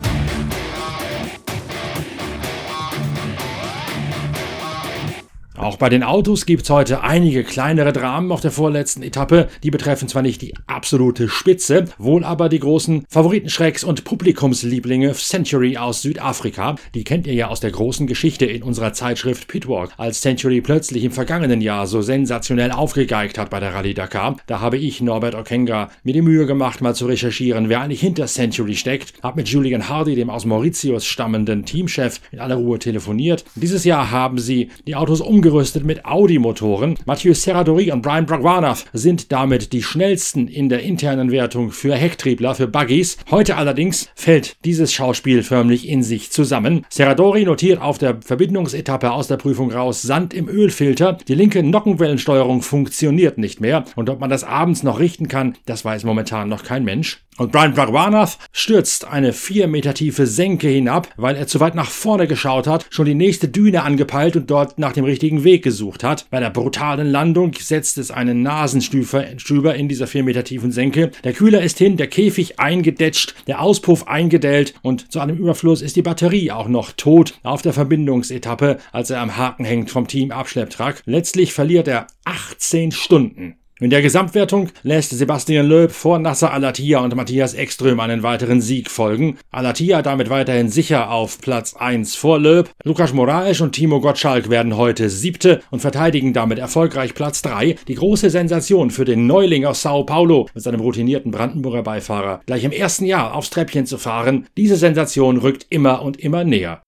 Auch 5.56 5.76
bei 5.76 5.88
den 5.88 6.02
Autos 6.02 6.46
gibt 6.46 6.64
es 6.64 6.70
heute 6.70 7.02
einige 7.02 7.44
kleinere 7.44 7.92
Dramen 7.92 8.32
auf 8.32 8.40
der 8.40 8.50
vorletzten 8.50 9.04
Etappe. 9.04 9.48
Die 9.62 9.70
betreffen 9.70 10.08
zwar 10.08 10.22
nicht 10.22 10.42
die 10.42 10.52
absolute 10.66 11.28
Spitze, 11.28 11.84
wohl 11.96 12.24
aber 12.24 12.48
die 12.48 12.58
großen 12.58 13.06
Favoritenschrecks 13.08 13.84
und 13.84 14.02
Publikumslieblinge 14.02 15.12
Century 15.12 15.76
aus 15.76 16.02
Südafrika. 16.02 16.74
Die 16.94 17.04
kennt 17.04 17.28
ihr 17.28 17.34
ja 17.34 17.48
aus 17.48 17.60
der 17.60 17.70
großen 17.70 18.08
Geschichte 18.08 18.46
in 18.46 18.64
unserer 18.64 18.94
Zeitschrift 18.94 19.46
Pitwalk, 19.46 19.92
als 19.96 20.20
Century 20.20 20.60
plötzlich 20.60 21.04
im 21.04 21.12
vergangenen 21.12 21.60
Jahr 21.60 21.86
so 21.86 22.02
sensationell 22.02 22.72
aufgegeigt 22.72 23.38
hat 23.38 23.50
bei 23.50 23.60
der 23.60 23.74
Rallye 23.74 23.94
Dakar. 23.94 24.36
Da 24.48 24.60
habe 24.60 24.76
ich, 24.76 25.00
Norbert 25.00 25.36
Okenga, 25.36 25.88
mir 26.02 26.14
die 26.14 26.22
Mühe 26.22 26.46
gemacht, 26.46 26.80
mal 26.80 26.96
zu 26.96 27.06
recherchieren, 27.06 27.68
wer 27.68 27.80
eigentlich 27.80 28.00
hinter 28.00 28.26
Century 28.26 28.74
steckt. 28.74 29.14
Hab 29.22 29.36
mit 29.36 29.48
Julian 29.48 29.88
Hardy, 29.88 30.16
dem 30.16 30.30
aus 30.30 30.46
Mauritius 30.46 31.06
stammenden 31.06 31.64
Teamchef, 31.64 32.20
in 32.32 32.40
aller 32.40 32.56
Ruhe 32.56 32.80
telefoniert. 32.80 33.44
Dieses 33.54 33.84
Jahr 33.84 34.10
haben 34.10 34.38
sie 34.38 34.70
die 34.88 34.96
Autos 34.96 35.20
umgerüstet 35.20 35.44
ausgerüstet 35.54 35.84
mit 35.84 36.04
Audi-Motoren. 36.04 36.96
Mathieu 37.06 37.32
Serradori 37.32 37.92
und 37.92 38.02
Brian 38.02 38.26
Bragwanov 38.26 38.86
sind 38.92 39.30
damit 39.30 39.72
die 39.72 39.84
schnellsten 39.84 40.48
in 40.48 40.68
der 40.68 40.82
internen 40.82 41.30
Wertung 41.30 41.70
für 41.70 41.94
Hecktriebler, 41.94 42.56
für 42.56 42.66
Buggies. 42.66 43.18
Heute 43.30 43.56
allerdings 43.56 44.08
fällt 44.16 44.56
dieses 44.64 44.92
Schauspiel 44.92 45.44
förmlich 45.44 45.88
in 45.88 46.02
sich 46.02 46.32
zusammen. 46.32 46.84
Serradori 46.88 47.44
notiert 47.44 47.80
auf 47.80 47.98
der 47.98 48.20
Verbindungsetappe 48.20 49.12
aus 49.12 49.28
der 49.28 49.36
Prüfung 49.36 49.70
raus 49.70 50.02
Sand 50.02 50.34
im 50.34 50.48
Ölfilter. 50.48 51.18
Die 51.28 51.36
linke 51.36 51.62
Nockenwellensteuerung 51.62 52.60
funktioniert 52.60 53.38
nicht 53.38 53.60
mehr. 53.60 53.84
Und 53.94 54.10
ob 54.10 54.18
man 54.18 54.30
das 54.30 54.42
abends 54.42 54.82
noch 54.82 54.98
richten 54.98 55.28
kann, 55.28 55.54
das 55.66 55.84
weiß 55.84 56.02
momentan 56.02 56.48
noch 56.48 56.64
kein 56.64 56.82
Mensch. 56.82 57.24
Und 57.36 57.50
Brian 57.50 57.74
Bragwanath 57.74 58.38
stürzt 58.52 59.06
eine 59.06 59.32
vier 59.32 59.66
Meter 59.66 59.92
tiefe 59.92 60.26
Senke 60.26 60.68
hinab, 60.68 61.08
weil 61.16 61.34
er 61.34 61.48
zu 61.48 61.58
weit 61.58 61.74
nach 61.74 61.90
vorne 61.90 62.28
geschaut 62.28 62.68
hat, 62.68 62.86
schon 62.90 63.06
die 63.06 63.14
nächste 63.14 63.48
Düne 63.48 63.82
angepeilt 63.82 64.36
und 64.36 64.50
dort 64.50 64.78
nach 64.78 64.92
dem 64.92 65.04
richtigen 65.04 65.42
Weg 65.42 65.64
gesucht 65.64 66.04
hat. 66.04 66.26
Bei 66.30 66.38
der 66.38 66.50
brutalen 66.50 67.10
Landung 67.10 67.52
setzt 67.58 67.98
es 67.98 68.12
einen 68.12 68.42
Nasenstüber 68.42 69.74
in 69.74 69.88
dieser 69.88 70.06
vier 70.06 70.22
Meter 70.22 70.44
tiefen 70.44 70.70
Senke. 70.70 71.10
Der 71.24 71.32
Kühler 71.32 71.62
ist 71.62 71.78
hin, 71.78 71.96
der 71.96 72.06
Käfig 72.06 72.60
eingedetscht, 72.60 73.34
der 73.48 73.60
Auspuff 73.60 74.06
eingedellt 74.06 74.74
und 74.82 75.10
zu 75.10 75.18
einem 75.18 75.36
Überfluss 75.36 75.82
ist 75.82 75.96
die 75.96 76.02
Batterie 76.02 76.52
auch 76.52 76.68
noch 76.68 76.92
tot 76.92 77.34
auf 77.42 77.62
der 77.62 77.72
Verbindungsetappe, 77.72 78.78
als 78.92 79.10
er 79.10 79.20
am 79.20 79.36
Haken 79.36 79.64
hängt 79.64 79.90
vom 79.90 80.06
Team 80.06 80.30
Abschlepptrack. 80.30 81.02
Letztlich 81.04 81.52
verliert 81.52 81.88
er 81.88 82.06
18 82.24 82.92
Stunden 82.92 83.56
In 83.84 83.90
der 83.90 84.00
Gesamtwertung 84.00 84.70
lässt 84.82 85.10
Sebastian 85.10 85.66
Loeb 85.66 85.92
vor 85.92 86.18
Nasser 86.18 86.54
Alatia 86.54 87.00
und 87.00 87.14
Matthias 87.14 87.52
Ekström 87.52 88.00
einen 88.00 88.22
weiteren 88.22 88.62
Sieg 88.62 88.90
folgen. 88.90 89.36
Alatia 89.50 90.00
damit 90.00 90.30
weiterhin 90.30 90.70
sicher 90.70 91.10
auf 91.10 91.38
Platz 91.38 91.74
1 91.74 92.16
vor 92.16 92.38
Loeb. 92.38 92.70
Lukas 92.82 93.12
Moraes 93.12 93.60
und 93.60 93.72
Timo 93.72 94.00
Gottschalk 94.00 94.48
werden 94.48 94.78
heute 94.78 95.10
Siebte 95.10 95.60
und 95.70 95.80
verteidigen 95.80 96.32
damit 96.32 96.58
erfolgreich 96.58 97.12
Platz 97.12 97.42
3. 97.42 97.76
Die 97.86 97.96
große 97.96 98.30
Sensation 98.30 98.90
für 98.90 99.04
den 99.04 99.26
Neuling 99.26 99.66
aus 99.66 99.82
Sao 99.82 100.04
Paulo 100.04 100.48
mit 100.54 100.64
seinem 100.64 100.80
routinierten 100.80 101.30
Brandenburger 101.30 101.82
Beifahrer 101.82 102.40
gleich 102.46 102.64
im 102.64 102.72
ersten 102.72 103.04
Jahr 103.04 103.34
aufs 103.34 103.50
Treppchen 103.50 103.84
zu 103.84 103.98
fahren. 103.98 104.46
Diese 104.56 104.76
Sensation 104.76 105.36
rückt 105.36 105.66
immer 105.68 106.00
und 106.00 106.18
immer 106.18 106.42
näher. 106.42 106.80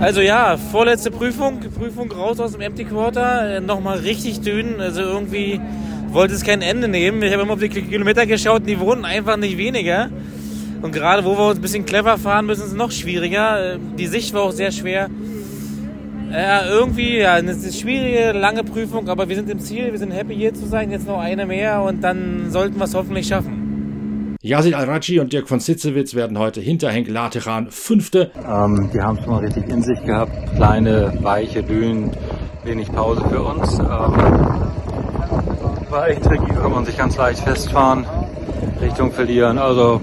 Also 0.00 0.20
ja, 0.20 0.56
vorletzte 0.56 1.12
Prüfung, 1.12 1.60
Prüfung 1.60 2.10
raus 2.10 2.40
aus 2.40 2.52
dem 2.52 2.60
Empty 2.60 2.84
Quarter, 2.84 3.60
nochmal 3.60 3.98
richtig 3.98 4.40
dünn, 4.40 4.80
also 4.80 5.00
irgendwie 5.00 5.60
wollte 6.14 6.34
es 6.34 6.44
kein 6.44 6.62
Ende 6.62 6.88
nehmen. 6.88 7.22
Ich 7.22 7.32
habe 7.32 7.42
immer 7.42 7.54
auf 7.54 7.60
die 7.60 7.68
Kilometer 7.68 8.24
geschaut, 8.26 8.62
die 8.66 8.78
wurden 8.78 9.04
einfach 9.04 9.36
nicht 9.36 9.58
weniger. 9.58 10.10
Und 10.80 10.92
gerade 10.92 11.24
wo 11.24 11.36
wir 11.36 11.48
uns 11.48 11.58
ein 11.58 11.62
bisschen 11.62 11.84
clever 11.86 12.18
fahren 12.18 12.46
müssen, 12.46 12.62
ist 12.62 12.68
es 12.68 12.74
noch 12.74 12.92
schwieriger. 12.92 13.78
Die 13.98 14.06
Sicht 14.06 14.34
war 14.34 14.42
auch 14.42 14.52
sehr 14.52 14.70
schwer. 14.70 15.10
Ja, 16.30 16.66
irgendwie, 16.66 17.18
ja, 17.18 17.34
eine 17.34 17.54
schwierige, 17.54 18.32
lange 18.32 18.64
Prüfung, 18.64 19.08
aber 19.08 19.28
wir 19.28 19.36
sind 19.36 19.48
im 19.50 19.60
Ziel, 19.60 19.92
wir 19.92 19.98
sind 19.98 20.10
happy 20.10 20.34
hier 20.34 20.52
zu 20.52 20.66
sein, 20.66 20.90
jetzt 20.90 21.06
noch 21.06 21.20
eine 21.20 21.46
mehr 21.46 21.82
und 21.82 22.02
dann 22.02 22.50
sollten 22.50 22.76
wir 22.76 22.84
es 22.84 22.94
hoffentlich 22.94 23.28
schaffen. 23.28 24.36
Yasin 24.42 24.74
Al-Raji 24.74 25.20
und 25.20 25.32
Dirk 25.32 25.48
von 25.48 25.60
Sitzewitz 25.60 26.14
werden 26.14 26.38
heute 26.38 26.60
hinter 26.60 26.90
Henk 26.90 27.08
Lateran 27.08 27.70
Fünfte. 27.70 28.30
Ähm, 28.36 28.90
die 28.92 29.00
haben 29.00 29.16
es 29.18 29.26
mal 29.26 29.38
richtig 29.38 29.68
in 29.68 29.80
sich 29.80 30.02
gehabt. 30.02 30.32
Kleine, 30.56 31.14
weiche 31.22 31.62
Dünen, 31.62 32.10
wenig 32.64 32.90
Pause 32.92 33.24
für 33.30 33.40
uns. 33.40 33.78
Ähm, 33.78 34.83
war 35.94 36.08
echt 36.08 36.24
tricky, 36.24 36.52
kann 36.52 36.72
man 36.72 36.84
sich 36.84 36.96
ganz 36.96 37.16
leicht 37.16 37.38
festfahren, 37.38 38.04
Richtung 38.80 39.12
verlieren. 39.12 39.58
Also 39.58 40.00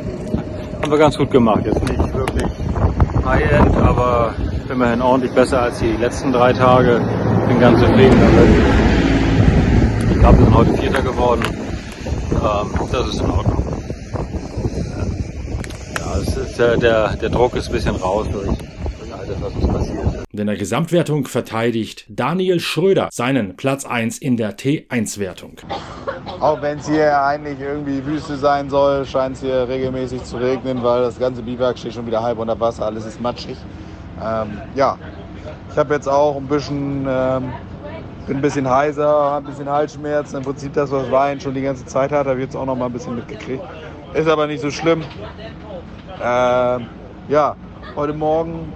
haben 0.81 0.89
wir 0.89 0.97
ganz 0.97 1.17
gut 1.17 1.29
gemacht. 1.29 1.63
Jetzt 1.65 1.81
nicht 1.81 2.13
wirklich 2.13 2.49
High-End, 3.25 3.75
aber 3.75 4.33
immerhin 4.69 5.01
ordentlich 5.01 5.33
besser 5.33 5.63
als 5.63 5.79
die 5.79 5.91
letzten 5.97 6.31
drei 6.31 6.53
Tage. 6.53 7.01
Bin 7.45 7.59
ganz 7.59 7.81
zufrieden 7.81 8.17
damit. 8.21 10.11
Ich 10.11 10.19
glaube, 10.19 10.37
wir 10.37 10.45
sind 10.45 10.55
heute 10.55 10.73
Vierter 10.77 11.01
geworden. 11.01 11.41
Ähm, 12.31 12.87
das 12.89 13.07
ist 13.07 13.19
in 13.19 13.29
Ordnung. 13.29 13.63
Ja, 15.99 16.21
ist, 16.21 16.57
der, 16.57 16.77
der, 16.77 17.17
der 17.17 17.29
Druck 17.29 17.53
ist 17.57 17.67
ein 17.67 17.73
bisschen 17.73 17.97
raus 17.97 18.27
durch, 18.31 18.47
durch 19.41 19.53
all 19.53 19.53
das, 19.53 19.53
was 19.53 19.55
uns 19.55 19.67
passiert 19.67 20.05
ist. 20.05 20.25
In 20.33 20.47
der 20.47 20.57
Gesamtwertung 20.57 21.27
verteidigt 21.27 22.05
Daniel 22.09 22.59
Schröder 22.59 23.09
seinen 23.11 23.55
Platz 23.57 23.85
1 23.85 24.17
in 24.19 24.37
der 24.37 24.57
T1-Wertung. 24.57 25.57
Auch 26.39 26.61
wenn 26.61 26.79
es 26.79 26.87
hier 26.87 27.21
eigentlich 27.21 27.59
irgendwie 27.59 28.03
Wüste 28.05 28.37
sein 28.37 28.69
soll, 28.69 29.05
scheint 29.05 29.35
es 29.35 29.41
hier 29.41 29.67
regelmäßig 29.67 30.23
zu 30.23 30.37
regnen, 30.37 30.83
weil 30.83 31.01
das 31.01 31.19
ganze 31.19 31.41
Biwak 31.41 31.77
steht 31.77 31.93
schon 31.93 32.07
wieder 32.07 32.21
halb 32.21 32.39
unter 32.39 32.59
Wasser, 32.59 32.85
alles 32.85 33.05
ist 33.05 33.21
matschig. 33.21 33.57
Ähm, 34.23 34.61
ja, 34.75 34.97
ich 35.71 35.77
habe 35.77 35.93
jetzt 35.93 36.07
auch 36.07 36.35
ein 36.37 36.47
bisschen, 36.47 37.05
ähm, 37.09 37.51
bin 38.27 38.37
ein 38.37 38.41
bisschen 38.41 38.69
heiser, 38.69 39.07
habe 39.07 39.45
ein 39.45 39.49
bisschen 39.51 39.69
Halsschmerzen. 39.69 40.37
Im 40.37 40.43
Prinzip 40.43 40.73
das, 40.73 40.91
was 40.91 41.09
Wein 41.11 41.39
schon 41.39 41.53
die 41.53 41.61
ganze 41.61 41.85
Zeit 41.85 42.11
hat, 42.11 42.27
habe 42.27 42.39
ich 42.39 42.45
jetzt 42.45 42.55
auch 42.55 42.65
noch 42.65 42.75
mal 42.75 42.85
ein 42.85 42.93
bisschen 42.93 43.15
mitgekriegt. 43.15 43.63
Ist 44.13 44.27
aber 44.27 44.47
nicht 44.47 44.61
so 44.61 44.69
schlimm. 44.69 45.03
Ähm, 46.23 46.87
ja, 47.29 47.55
heute 47.95 48.13
Morgen 48.13 48.73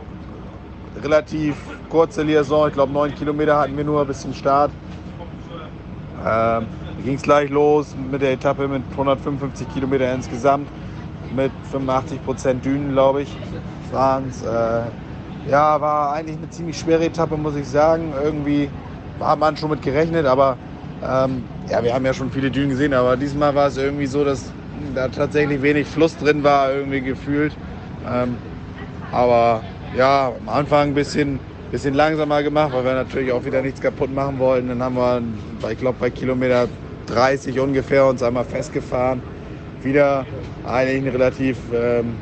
relativ 1.01 1.55
kurze 1.89 2.23
Liaison. 2.23 2.67
Ich 2.67 2.73
glaube, 2.73 2.91
neun 2.91 3.13
Kilometer 3.13 3.57
hatten 3.57 3.77
wir 3.77 3.83
nur 3.83 4.05
bis 4.05 4.21
zum 4.21 4.33
Start. 4.33 4.71
Ähm, 6.25 6.67
ging 7.03 7.15
es 7.15 7.21
gleich 7.21 7.49
los 7.49 7.95
mit 8.11 8.21
der 8.21 8.33
Etappe 8.33 8.67
mit 8.67 8.83
155 8.91 9.67
Kilometer 9.73 10.13
insgesamt. 10.13 10.67
Mit 11.35 11.51
85 11.71 12.23
Prozent 12.23 12.65
Dünen, 12.65 12.91
glaube 12.91 13.23
ich, 13.23 13.35
waren 13.91 14.27
es. 14.29 14.43
Äh, 14.43 14.81
ja, 15.49 15.79
war 15.79 16.13
eigentlich 16.13 16.37
eine 16.37 16.49
ziemlich 16.49 16.77
schwere 16.77 17.05
Etappe, 17.05 17.37
muss 17.37 17.55
ich 17.55 17.67
sagen. 17.67 18.13
Irgendwie 18.23 18.69
hat 19.19 19.39
man 19.39 19.55
schon 19.57 19.69
mit 19.69 19.81
gerechnet, 19.81 20.25
aber 20.25 20.57
ähm, 21.03 21.43
ja, 21.69 21.83
wir 21.83 21.93
haben 21.93 22.05
ja 22.05 22.13
schon 22.13 22.31
viele 22.31 22.49
Dünen 22.49 22.69
gesehen, 22.69 22.93
aber 22.93 23.15
diesmal 23.15 23.53
war 23.53 23.67
es 23.67 23.77
irgendwie 23.77 24.07
so, 24.07 24.23
dass 24.23 24.51
da 24.95 25.07
tatsächlich 25.07 25.61
wenig 25.61 25.87
Fluss 25.87 26.17
drin 26.17 26.43
war, 26.43 26.71
irgendwie 26.71 27.01
gefühlt. 27.01 27.55
Ähm, 28.09 28.37
aber 29.11 29.61
ja, 29.97 30.33
am 30.39 30.49
Anfang 30.49 30.89
ein 30.89 30.93
bisschen, 30.93 31.39
bisschen 31.71 31.93
langsamer 31.93 32.43
gemacht, 32.43 32.73
weil 32.73 32.83
wir 32.83 32.93
natürlich 32.93 33.31
auch 33.31 33.45
wieder 33.45 33.61
nichts 33.61 33.81
kaputt 33.81 34.13
machen 34.13 34.39
wollten. 34.39 34.67
Dann 34.67 34.81
haben 34.81 34.95
wir, 34.95 35.71
ich 35.71 35.77
glaube, 35.77 35.97
bei 35.99 36.09
Kilometer 36.09 36.67
30 37.07 37.59
ungefähr 37.59 38.05
uns 38.05 38.21
einmal 38.21 38.45
festgefahren. 38.45 39.21
Wieder 39.81 40.25
eigentlich 40.65 41.03
einen 41.03 41.09
relativ 41.09 41.57
ähm, 41.73 42.15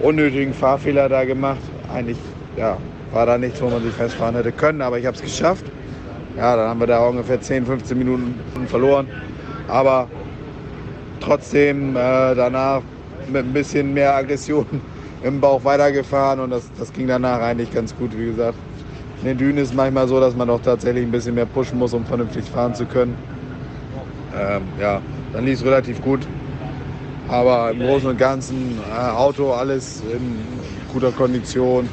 unnötigen 0.00 0.54
Fahrfehler 0.54 1.08
da 1.08 1.24
gemacht. 1.24 1.60
Eigentlich 1.92 2.18
ja, 2.56 2.78
war 3.12 3.26
da 3.26 3.36
nichts, 3.36 3.60
wo 3.60 3.68
man 3.68 3.82
sich 3.82 3.92
festfahren 3.92 4.36
hätte 4.36 4.52
können, 4.52 4.80
aber 4.80 4.98
ich 4.98 5.06
habe 5.06 5.16
es 5.16 5.22
geschafft. 5.22 5.66
Ja, 6.36 6.56
dann 6.56 6.68
haben 6.68 6.80
wir 6.80 6.86
da 6.86 7.06
ungefähr 7.06 7.40
10, 7.40 7.66
15 7.66 7.98
Minuten 7.98 8.34
verloren. 8.66 9.06
Aber 9.68 10.08
trotzdem 11.20 11.96
äh, 11.96 12.34
danach 12.34 12.82
mit 13.28 13.44
ein 13.44 13.52
bisschen 13.52 13.92
mehr 13.92 14.14
Aggression 14.14 14.66
im 15.22 15.40
Bauch 15.40 15.64
weitergefahren 15.64 16.40
und 16.40 16.50
das, 16.50 16.70
das 16.78 16.92
ging 16.92 17.06
danach 17.06 17.40
eigentlich 17.40 17.72
ganz 17.72 17.96
gut, 17.96 18.16
wie 18.16 18.26
gesagt. 18.26 18.58
In 19.20 19.28
den 19.28 19.38
Dünen 19.38 19.58
ist 19.58 19.70
es 19.70 19.74
manchmal 19.74 20.08
so, 20.08 20.18
dass 20.18 20.34
man 20.34 20.50
auch 20.50 20.60
tatsächlich 20.60 21.04
ein 21.04 21.12
bisschen 21.12 21.34
mehr 21.34 21.46
pushen 21.46 21.78
muss, 21.78 21.94
um 21.94 22.04
vernünftig 22.04 22.44
fahren 22.50 22.74
zu 22.74 22.86
können. 22.86 23.16
Ähm, 24.36 24.62
ja, 24.80 25.00
dann 25.32 25.44
lief 25.44 25.60
es 25.60 25.64
relativ 25.64 26.02
gut. 26.02 26.26
Aber 27.28 27.70
im 27.70 27.78
Großen 27.78 28.08
und 28.08 28.18
Ganzen 28.18 28.78
äh, 28.78 29.10
Auto, 29.10 29.52
alles 29.52 30.02
in 30.12 30.44
guter 30.92 31.12
Kondition. 31.12 31.88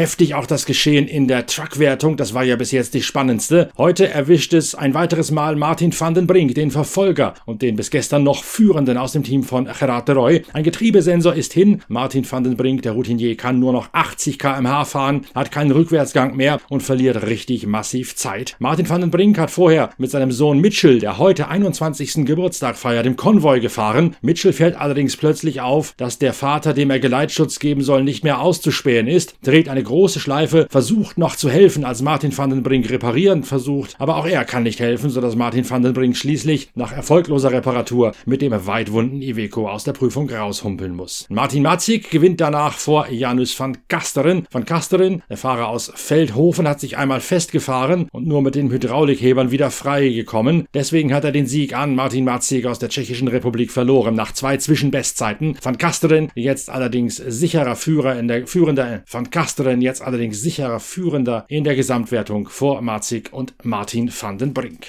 Heftig 0.00 0.32
auch 0.32 0.46
das 0.46 0.64
Geschehen 0.64 1.06
in 1.06 1.28
der 1.28 1.44
Truckwertung, 1.44 2.16
das 2.16 2.32
war 2.32 2.42
ja 2.42 2.56
bis 2.56 2.70
jetzt 2.70 2.94
die 2.94 3.02
spannendste. 3.02 3.68
Heute 3.76 4.08
erwischt 4.08 4.54
es 4.54 4.74
ein 4.74 4.94
weiteres 4.94 5.30
Mal 5.30 5.56
Martin 5.56 5.92
van 5.92 6.14
den 6.14 6.26
Brink, 6.26 6.54
den 6.54 6.70
Verfolger 6.70 7.34
und 7.44 7.60
den 7.60 7.76
bis 7.76 7.90
gestern 7.90 8.22
noch 8.22 8.42
Führenden 8.42 8.96
aus 8.96 9.12
dem 9.12 9.24
Team 9.24 9.42
von 9.42 9.66
Gerard 9.66 10.08
de 10.08 10.14
Roy. 10.14 10.42
Ein 10.54 10.64
Getriebesensor 10.64 11.34
ist 11.34 11.52
hin, 11.52 11.82
Martin 11.88 12.24
van 12.30 12.44
den 12.44 12.56
Brink, 12.56 12.80
der 12.80 12.92
Routinier, 12.92 13.36
kann 13.36 13.58
nur 13.58 13.74
noch 13.74 13.90
80 13.92 14.38
km/h 14.38 14.86
fahren, 14.86 15.26
hat 15.34 15.52
keinen 15.52 15.70
Rückwärtsgang 15.70 16.34
mehr 16.34 16.62
und 16.70 16.82
verliert 16.82 17.26
richtig 17.26 17.66
massiv 17.66 18.16
Zeit. 18.16 18.56
Martin 18.58 18.88
van 18.88 19.02
den 19.02 19.10
Brink 19.10 19.36
hat 19.36 19.50
vorher 19.50 19.90
mit 19.98 20.10
seinem 20.10 20.32
Sohn 20.32 20.62
Mitchell, 20.62 21.00
der 21.00 21.18
heute 21.18 21.48
21. 21.48 22.24
Geburtstag 22.24 22.78
feiert, 22.78 23.04
im 23.04 23.16
Konvoi 23.16 23.60
gefahren. 23.60 24.16
Mitchell 24.22 24.54
fällt 24.54 24.76
allerdings 24.76 25.18
plötzlich 25.18 25.60
auf, 25.60 25.92
dass 25.98 26.18
der 26.18 26.32
Vater, 26.32 26.72
dem 26.72 26.88
er 26.88 27.00
Geleitschutz 27.00 27.58
geben 27.58 27.82
soll, 27.82 28.02
nicht 28.02 28.24
mehr 28.24 28.40
auszuspähen 28.40 29.06
ist, 29.06 29.34
dreht 29.42 29.68
eine 29.68 29.89
große 29.90 30.20
Schleife, 30.20 30.66
versucht 30.70 31.18
noch 31.18 31.34
zu 31.34 31.50
helfen, 31.50 31.84
als 31.84 32.00
Martin 32.00 32.36
van 32.36 32.50
den 32.50 32.62
Brink 32.62 32.88
reparieren 32.90 33.42
versucht, 33.42 33.96
aber 33.98 34.16
auch 34.16 34.26
er 34.26 34.44
kann 34.44 34.62
nicht 34.62 34.78
helfen, 34.78 35.10
sodass 35.10 35.34
Martin 35.34 35.68
van 35.68 35.82
den 35.82 35.92
Brink 35.92 36.16
schließlich 36.16 36.70
nach 36.76 36.92
erfolgloser 36.92 37.50
Reparatur 37.50 38.12
mit 38.24 38.40
dem 38.40 38.52
weitwunden 38.66 39.20
Iveco 39.20 39.68
aus 39.68 39.82
der 39.82 39.92
Prüfung 39.92 40.30
raushumpeln 40.30 40.94
muss. 40.94 41.26
Martin 41.28 41.64
Matzig 41.64 42.08
gewinnt 42.10 42.40
danach 42.40 42.74
vor 42.74 43.08
Janus 43.10 43.58
van 43.58 43.78
Kasteren. 43.88 44.46
Van 44.50 44.64
Kasteren, 44.64 45.22
der 45.28 45.36
Fahrer 45.36 45.68
aus 45.68 45.90
Feldhofen, 45.94 46.68
hat 46.68 46.78
sich 46.78 46.96
einmal 46.96 47.20
festgefahren 47.20 48.08
und 48.12 48.26
nur 48.26 48.42
mit 48.42 48.54
den 48.54 48.70
Hydraulikhebern 48.70 49.50
wieder 49.50 49.72
freigekommen. 49.72 50.66
Deswegen 50.72 51.12
hat 51.12 51.24
er 51.24 51.32
den 51.32 51.46
Sieg 51.46 51.76
an 51.76 51.96
Martin 51.96 52.24
Matzig 52.24 52.66
aus 52.66 52.78
der 52.78 52.90
Tschechischen 52.90 53.28
Republik 53.28 53.72
verloren, 53.72 54.14
nach 54.14 54.32
zwei 54.32 54.56
Zwischenbestzeiten. 54.56 55.56
Van 55.60 55.78
Kasteren, 55.78 56.30
jetzt 56.36 56.70
allerdings 56.70 57.16
sicherer 57.16 57.74
Führer 57.74 58.18
in 58.18 58.28
der 58.28 58.46
führende 58.46 59.02
Van 59.10 59.30
Kasteren 59.30 59.79
Rennen 59.80 59.86
jetzt 59.86 60.02
allerdings 60.02 60.42
sicherer 60.42 60.78
Führender 60.78 61.46
in 61.48 61.64
der 61.64 61.74
Gesamtwertung 61.74 62.48
vor 62.48 62.82
Marzig 62.82 63.32
und 63.32 63.54
Martin 63.62 64.10
van 64.10 64.36
den 64.36 64.52
Brink. 64.52 64.88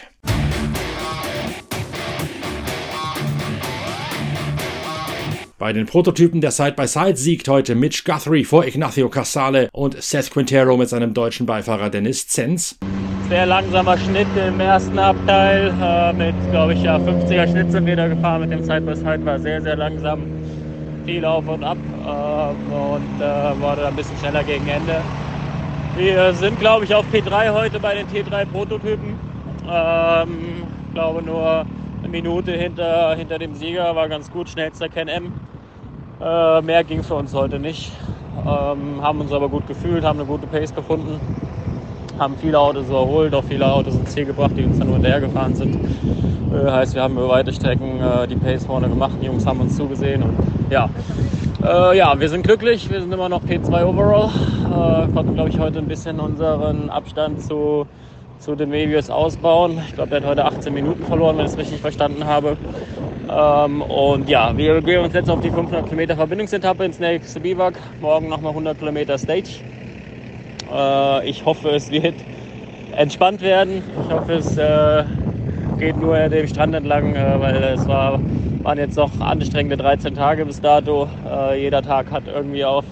Bei 5.58 5.72
den 5.72 5.86
Prototypen 5.86 6.42
der 6.42 6.52
Side-by-Side 6.52 7.16
siegt 7.16 7.48
heute 7.48 7.76
Mitch 7.76 8.04
Guthrie 8.04 8.44
vor 8.44 8.66
Ignacio 8.66 9.08
Casale 9.08 9.70
und 9.72 10.02
Seth 10.02 10.32
Quintero 10.32 10.76
mit 10.76 10.90
seinem 10.90 11.14
deutschen 11.14 11.46
Beifahrer 11.46 11.90
Dennis 11.90 12.28
Zenz. 12.28 12.78
Sehr 13.30 13.46
langsamer 13.46 13.98
Schnitt 13.98 14.28
im 14.36 14.60
ersten 14.60 15.00
Abteil. 15.00 15.74
Äh, 15.82 16.14
mit, 16.14 16.36
glaube 16.52 16.74
ich, 16.74 16.84
ja, 16.84 16.98
50er 16.98 17.50
Schnitt 17.50 17.72
sind 17.72 17.86
wir 17.86 17.96
da 17.96 18.10
gefahren 18.10 18.42
mit 18.42 18.52
dem 18.52 18.64
Side-by-Side. 18.66 19.24
War 19.24 19.40
sehr, 19.40 19.62
sehr 19.62 19.78
langsam 19.78 20.41
viel 21.06 21.26
auf 21.26 21.48
und 21.48 21.64
ab 21.64 21.78
äh, 22.06 22.74
und 22.74 23.22
äh, 23.22 23.62
wurde 23.62 23.88
ein 23.88 23.96
bisschen 23.96 24.18
schneller 24.18 24.44
gegen 24.44 24.68
Ende. 24.68 25.02
Wir 25.98 26.34
sind, 26.34 26.60
glaube 26.60 26.86
ich, 26.86 26.96
auf 26.96 27.06
P3 27.12 27.52
heute 27.54 27.80
bei 27.80 27.96
den 27.96 28.08
T3-Prototypen. 28.08 29.16
Ähm, 29.70 30.64
glaube 30.94 31.22
nur 31.24 31.66
eine 32.00 32.10
Minute 32.10 32.52
hinter, 32.52 33.16
hinter 33.16 33.40
dem 33.40 33.56
Sieger, 33.56 33.96
war 33.96 34.08
ganz 34.10 34.32
gut, 34.32 34.50
schnellster 34.50 34.90
Ken 34.90 35.08
M. 35.08 35.34
Äh, 36.22 36.62
mehr 36.62 36.84
ging 36.84 37.04
für 37.04 37.16
uns 37.16 37.34
heute 37.34 37.60
nicht. 37.60 37.92
Ähm, 38.46 39.02
haben 39.02 39.20
uns 39.22 39.32
aber 39.34 39.50
gut 39.50 39.68
gefühlt, 39.68 40.04
haben 40.04 40.20
eine 40.20 40.28
gute 40.28 40.48
Pace 40.48 40.74
gefunden. 40.74 41.20
haben 42.20 42.36
viele 42.38 42.60
Autos 42.60 42.88
überholt, 42.88 43.34
auch 43.34 43.44
viele 43.44 43.66
Autos 43.66 43.96
ins 43.96 44.12
Ziel 44.14 44.26
gebracht, 44.26 44.52
die 44.56 44.64
uns 44.64 44.78
dann 44.78 44.88
nur 44.88 44.98
hinterhergefahren 44.98 45.56
sind. 45.56 45.76
Äh, 46.54 46.70
heißt, 46.72 46.96
wir 46.96 47.02
haben 47.04 47.14
über 47.14 47.30
weite 47.30 47.52
Strecken 47.54 48.00
äh, 48.00 48.28
die 48.28 48.36
Pace 48.36 48.66
vorne 48.66 48.88
gemacht, 48.90 49.14
die 49.22 49.26
Jungs 49.26 49.46
haben 49.46 49.62
uns 49.62 49.76
zugesehen 49.76 50.24
und 50.24 50.38
ja. 50.72 50.90
Äh, 51.64 51.98
ja, 51.98 52.20
wir 52.20 52.30
sind 52.30 52.44
glücklich, 52.44 52.90
wir 52.90 53.02
sind 53.02 53.12
immer 53.12 53.30
noch 53.30 53.44
P2 53.44 53.86
Overall. 53.86 54.30
Äh, 54.30 55.14
konnten, 55.14 55.36
glaube 55.36 55.50
ich, 55.50 55.60
heute 55.60 55.80
ein 55.80 55.88
bisschen 55.88 56.20
unseren 56.20 56.90
Abstand 56.90 57.42
zu, 57.44 57.86
zu 58.40 58.56
den 58.56 58.70
Medios 58.70 59.10
ausbauen. 59.10 59.80
Ich 59.88 59.94
glaube, 59.94 60.10
der 60.10 60.22
hat 60.22 60.28
heute 60.28 60.46
18 60.46 60.74
Minuten 60.74 61.06
verloren, 61.06 61.38
wenn 61.38 61.46
ich 61.46 61.52
es 61.52 61.58
richtig 61.58 61.82
verstanden 61.82 62.26
habe. 62.26 62.58
Ähm, 63.30 63.82
und 63.82 64.28
ja, 64.30 64.56
wir 64.58 64.82
gehen 64.82 65.04
uns 65.04 65.14
jetzt 65.14 65.30
auf 65.30 65.42
die 65.42 65.52
500 65.52 65.86
Kilometer 65.86 66.16
Verbindungsetappe 66.16 66.86
ins 66.86 67.00
nächste 67.00 67.40
Biwak. 67.40 67.76
Morgen 68.00 68.30
nochmal 68.30 68.52
100 68.52 68.80
Kilometer 68.80 69.18
Stage. 69.18 69.60
Äh, 70.74 71.30
ich 71.30 71.46
hoffe, 71.46 71.70
es 71.70 71.92
wird 71.92 72.16
entspannt 72.96 73.42
werden. 73.42 73.84
Ich 74.06 74.14
hoffe, 74.14 74.34
es 74.34 74.58
äh, 74.58 75.04
geht 75.78 75.98
nur 75.98 76.18
dem 76.30 76.48
Strand 76.48 76.74
entlang, 76.76 77.14
äh, 77.14 77.40
weil 77.40 77.56
es 77.76 77.88
war, 77.88 78.20
waren 78.64 78.78
jetzt 78.78 78.96
noch 78.96 79.20
anstrengende 79.20 79.78
13 79.78 80.16
Tage 80.16 80.46
bis 80.46 80.62
dato. 80.62 81.08
Äh, 81.30 81.62
jeder 81.62 81.82
Tag 81.82 82.12
hat 82.12 82.24
irgendwie 82.28 82.66
auf 82.66 82.86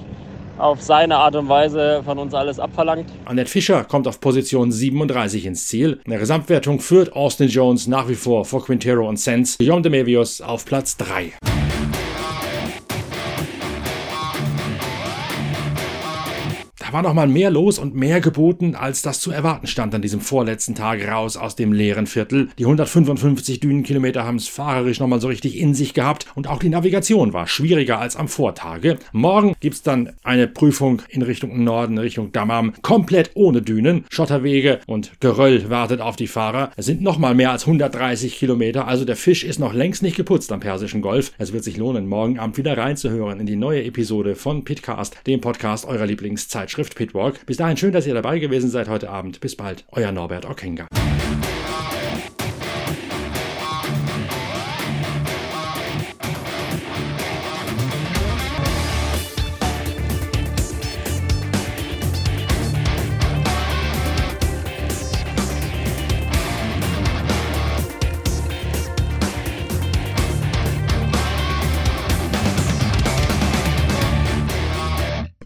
auf 0.60 0.82
seine 0.82 1.16
Art 1.18 1.36
und 1.36 1.48
Weise 1.48 2.02
von 2.04 2.20
uns 2.20 2.34
alles 2.34 2.60
abverlangt. 2.60 3.06
Annette 3.26 3.50
Fischer 3.50 3.86
kommt 3.86 4.08
auf 4.08 4.20
Position 4.20 4.72
37 4.72 5.46
ins 5.46 5.68
Ziel. 5.68 6.02
In 6.04 6.12
der 6.12 6.20
Gesamtwertung 6.20 6.80
führt 6.80 7.14
Austin 7.14 7.48
Jones 7.48 7.88
nach 7.88 8.10
wie 8.10 8.16
vor 8.16 8.46
vor 8.46 8.64
Quintero 8.66 9.08
und 9.08 9.18
Sens. 9.18 9.58
Guillaume 9.58 9.82
de 9.82 9.92
Mevius 9.92 10.42
auf 10.42 10.66
Platz 10.66 10.98
3. 10.98 11.32
Da 16.90 16.94
war 16.94 17.04
noch 17.04 17.14
mal 17.14 17.28
mehr 17.28 17.52
los 17.52 17.78
und 17.78 17.94
mehr 17.94 18.20
geboten, 18.20 18.74
als 18.74 19.04
das 19.04 19.20
zu 19.20 19.30
erwarten 19.30 19.68
stand 19.68 19.94
an 19.94 20.02
diesem 20.02 20.22
vorletzten 20.22 20.74
Tag 20.74 21.08
raus 21.08 21.38
aus 21.38 21.56
dem 21.56 21.72
leeren 21.72 22.08
Viertel. 22.08 22.50
Die 22.58 22.66
155 22.66 23.60
Dünenkilometer 23.60 24.24
haben 24.24 24.38
es 24.38 24.48
fahrerisch 24.48 25.00
noch 25.00 25.06
mal 25.06 25.22
so 25.22 25.28
richtig 25.28 25.60
in 25.60 25.76
sich 25.76 25.94
gehabt 25.94 26.26
und 26.34 26.48
auch 26.48 26.58
die 26.58 26.70
Navigation 26.70 27.32
war 27.32 27.46
schwieriger 27.46 28.00
als 28.00 28.16
am 28.16 28.28
Vortage. 28.28 28.98
Morgen 29.12 29.54
gibt's 29.60 29.84
dann 29.84 30.14
eine 30.24 30.48
Prüfung 30.48 31.04
in 31.10 31.22
Richtung 31.22 31.64
Norden, 31.64 32.00
Richtung 32.00 32.32
Dammam, 32.32 32.74
komplett 32.82 33.30
ohne 33.36 33.62
Dünen, 33.62 34.06
Schotterwege 34.10 34.80
und 34.88 35.12
Geröll 35.20 35.70
wartet 35.70 36.02
auf 36.02 36.16
die 36.16 36.26
Fahrer. 36.26 36.72
Es 36.76 36.88
sind 36.88 37.04
noch 37.04 37.20
mal 37.20 37.36
mehr 37.36 37.52
als 37.52 37.68
130 37.68 38.36
Kilometer, 38.36 38.88
also 38.88 39.06
der 39.06 39.16
Fisch 39.16 39.44
ist 39.44 39.60
noch 39.60 39.76
längst 39.76 40.02
nicht 40.02 40.16
geputzt 40.16 40.52
am 40.52 40.60
Persischen 40.60 41.04
Golf. 41.04 41.34
Es 41.38 41.54
wird 41.54 41.64
sich 41.64 41.78
lohnen, 41.78 42.10
morgen 42.10 42.40
Abend 42.40 42.58
wieder 42.58 42.76
reinzuhören 42.76 43.40
in 43.40 43.46
die 43.46 43.58
neue 43.58 43.84
Episode 43.84 44.34
von 44.34 44.64
Pitcast, 44.64 45.18
dem 45.28 45.40
Podcast 45.40 45.86
eurer 45.86 46.08
Lieblingszeitschrift. 46.08 46.79
Zeitschrift 46.80 46.96
Pitwalk. 46.96 47.46
Bis 47.46 47.58
dahin 47.58 47.76
schön, 47.76 47.92
dass 47.92 48.08
ihr 48.08 48.14
dabei 48.14 48.40
gewesen 48.40 48.70
seid 48.70 48.88
heute 48.88 49.10
Abend. 49.10 49.42
Bis 49.42 49.56
bald, 49.56 49.84
euer 49.92 50.12
Norbert 50.14 50.46
Okenga. 50.46 50.88